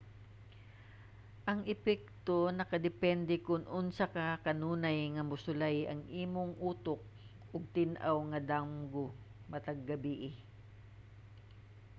ang 1.51 1.59
epekto 1.75 2.37
nakadepende 2.57 3.35
kon 3.47 3.63
unsa 3.79 4.05
ka 4.15 4.27
kanunay 4.45 4.97
nga 5.13 5.23
mosulay 5.29 5.77
ang 5.91 6.01
imong 6.23 6.51
utok 6.71 7.01
og 7.53 7.63
tin-aw 7.75 8.17
nga 8.29 8.39
damgo 8.51 9.05
matag 9.51 9.79
gabii 9.89 10.31